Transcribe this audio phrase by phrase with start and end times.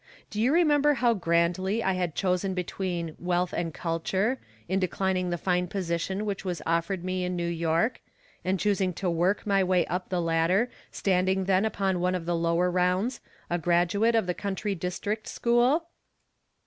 [0.31, 5.37] Do you remember how grandly I had chosen between" wealth and culture," in declining the
[5.37, 8.01] fine position which was offered me in New York,
[8.43, 12.35] and choosing to work my way up the ladder, standing then upon one of the
[12.35, 15.85] lower rounds, a graduate of the country district school